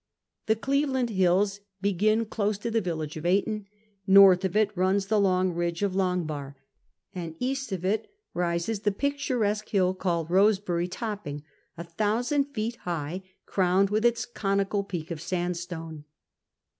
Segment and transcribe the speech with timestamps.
[0.47, 3.67] The Cleveland Hills begin close to the village of Ayton.
[4.07, 6.55] North of it runs the long ridge of Langbargh,
[7.13, 11.43] and east of it rises the picturesque hill called lioseberry Topping,
[11.77, 16.05] a thousand feet high, crowned with its conical peak of sandstone.